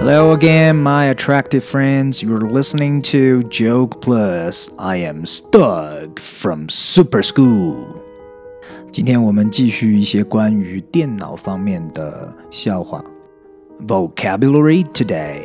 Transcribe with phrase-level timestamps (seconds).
[0.00, 2.22] Hello again, my attractive friends.
[2.22, 4.70] You're listening to Joke Plus.
[4.78, 8.02] I am Stug from Super School.
[8.90, 13.04] 今天我们继续一些关于电脑方面的笑话。
[13.86, 15.42] Vocabulary today.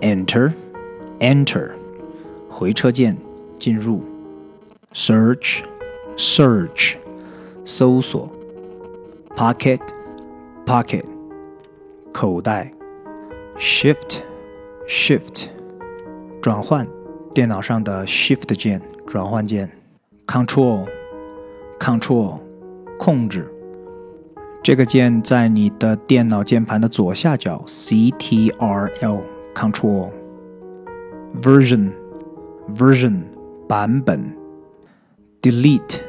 [0.00, 0.52] Enter,
[1.20, 1.74] enter.
[2.48, 3.16] 回车键，
[3.58, 4.02] 进入。
[4.92, 5.60] Search,
[6.16, 6.96] search.
[7.64, 8.28] 搜索。
[9.36, 9.80] Pocket,
[10.64, 11.04] pocket.
[12.12, 12.72] 口袋。
[13.61, 14.23] Shift,
[14.87, 15.49] Shift，
[16.41, 16.87] 转换，
[17.31, 19.69] 电脑上的 Shift 键，转换键。
[20.25, 20.87] Control,
[21.79, 22.39] Control，
[22.97, 23.53] 控制。
[24.63, 29.21] 这个键在你的电脑键盘的左下角，Ctrl,
[29.53, 30.09] Control。
[31.39, 31.91] Version,
[32.75, 33.21] Version，
[33.67, 34.35] 版本。
[35.39, 35.99] Delete,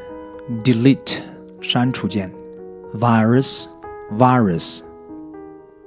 [0.65, 1.19] Delete，
[1.61, 2.33] 删除键。
[2.95, 3.67] Virus,
[4.17, 4.81] Virus，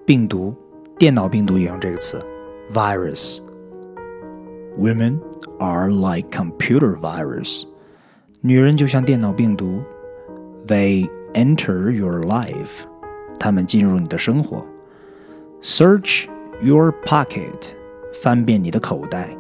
[0.06, 0.54] 病毒。
[0.99, 2.21] 电脑病毒也用这个词，
[2.73, 5.21] virus。Women
[5.59, 7.65] are like computer virus。
[8.41, 9.81] 女人就像电脑病毒，
[10.67, 12.85] they enter your life。
[13.39, 14.65] 她们进入你的生活。
[15.63, 16.27] Search
[16.63, 17.71] your pocket，
[18.23, 19.37] 翻遍你的口袋。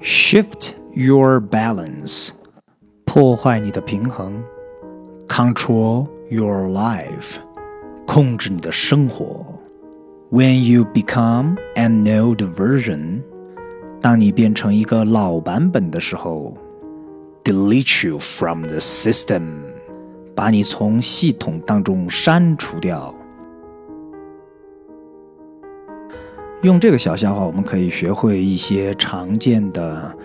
[0.00, 2.30] Shift your balance，
[3.04, 4.42] 破坏你的平衡。
[5.28, 7.36] Control your life，
[8.06, 9.51] 控制你的生活。
[10.29, 13.21] When you become an old version，
[14.01, 16.57] 当你变成一个老版本的时候
[17.43, 19.41] ，delete you from the system，
[20.33, 23.13] 把你从系统当中删除掉。
[26.63, 30.17] 用这个小笑话，我们可以学会一些常见的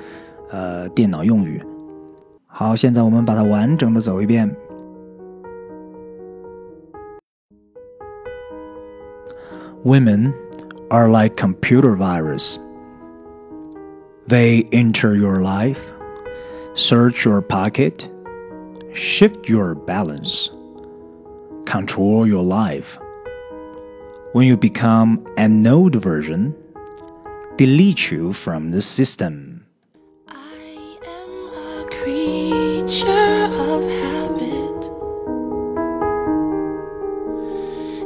[0.51, 1.63] 呃电脑用语。
[2.47, 4.51] 好，现在我们把它完整的走一遍。
[9.85, 10.35] Women
[10.91, 12.59] are like computer virus.
[14.27, 15.91] They enter your life,
[16.75, 18.11] search your pocket,
[18.93, 20.51] shift your balance,
[21.65, 22.99] control your life.
[24.33, 26.55] When you become an old version,
[27.57, 29.67] delete you from the system.
[30.29, 34.81] I am a creature of habit,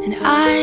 [0.05, 0.62] and I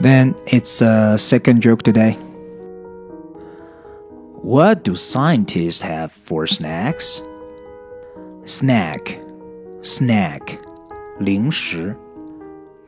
[0.00, 2.16] Then it's a second joke today.
[4.42, 7.22] What do scientists have for snacks?
[8.44, 9.18] Snack,
[9.82, 10.58] snack,
[11.18, 11.96] 零食。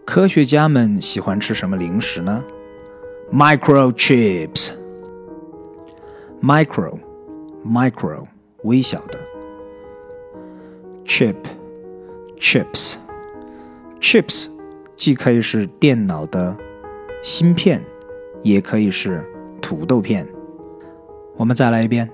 [0.05, 2.45] 科学家们喜欢吃什么零食呢？
[3.33, 4.73] Microchips.
[6.41, 7.01] Micro,
[7.65, 8.25] micro,
[8.63, 9.19] 微小的。
[11.05, 11.37] Chip,
[12.39, 12.97] chips,
[13.99, 14.47] chips
[14.95, 16.57] 既可以是电脑的
[17.23, 17.83] 芯片，
[18.43, 19.25] 也可以是
[19.61, 20.27] 土豆片。
[21.37, 22.09] 我们再来一遍。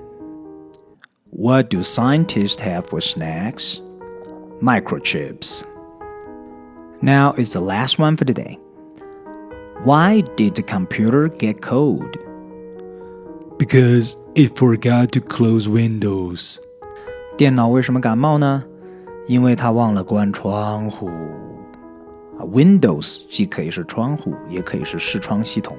[1.30, 3.80] What do scientists have for snacks?
[4.60, 5.62] Microchips.
[7.00, 8.58] Now is the last one for today.
[9.84, 12.16] Why did the computer get cold?
[13.58, 16.58] Because it forgot to close windows.
[17.36, 18.64] 电脑为什么感冒呢？
[19.26, 21.10] 因为它忘了关窗户。
[22.38, 25.76] 啊，Windows 既可以是窗户，也可以是视窗系统。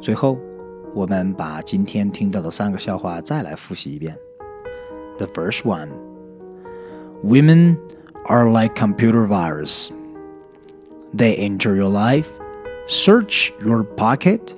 [0.00, 0.38] 最后，
[0.94, 4.16] 我们把今天听到的三个笑话再来复习一遍。
[5.18, 5.88] The first one:
[7.24, 7.78] Women
[8.26, 9.90] are like computer virus.
[11.16, 12.28] They enter your life,
[12.86, 14.54] search your pocket,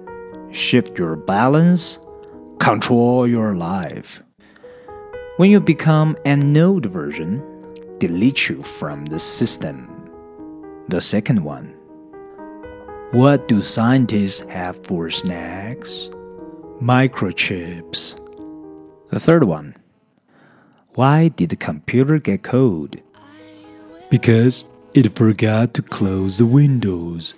[0.52, 1.98] shift your balance,
[2.58, 4.20] control your life.
[5.38, 7.40] When you become an old version,
[8.00, 9.86] delete you from the system.
[10.89, 11.75] The second one.
[13.11, 16.09] What do scientists have for snacks?
[16.81, 18.19] Microchips.
[19.09, 19.75] The third one.
[20.95, 22.97] Why did the computer get cold?
[24.09, 27.33] Because it forgot to close the windows.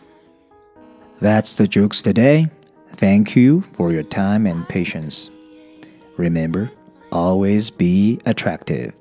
[1.22, 2.50] That's the jokes today.
[2.90, 5.30] Thank you for your time and patience.
[6.18, 6.72] Remember,
[7.12, 8.94] always be attractive.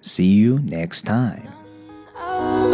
[0.00, 1.48] See you next time.
[2.16, 2.68] Oh,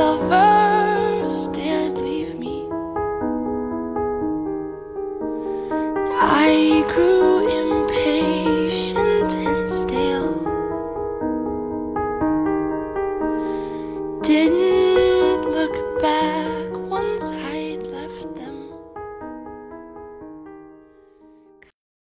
[0.00, 2.56] lovers dared leave me.
[6.48, 7.30] I grew
[7.60, 10.32] impatient and stale.
[14.22, 14.89] Didn't